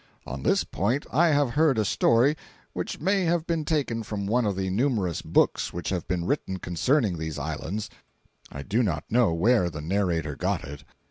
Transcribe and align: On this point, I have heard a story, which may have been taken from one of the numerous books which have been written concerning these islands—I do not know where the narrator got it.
On 0.25 0.41
this 0.41 0.63
point, 0.63 1.05
I 1.13 1.27
have 1.27 1.51
heard 1.51 1.77
a 1.77 1.85
story, 1.85 2.35
which 2.73 2.99
may 2.99 3.25
have 3.25 3.45
been 3.45 3.63
taken 3.63 4.01
from 4.01 4.25
one 4.25 4.47
of 4.47 4.55
the 4.55 4.71
numerous 4.71 5.21
books 5.21 5.73
which 5.73 5.89
have 5.89 6.07
been 6.07 6.25
written 6.25 6.57
concerning 6.57 7.19
these 7.19 7.37
islands—I 7.37 8.63
do 8.63 8.81
not 8.81 9.03
know 9.11 9.31
where 9.31 9.69
the 9.69 9.79
narrator 9.81 10.35
got 10.35 10.63
it. 10.63 10.83